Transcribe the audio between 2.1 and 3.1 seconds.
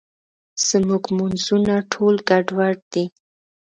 ګډوډ دي.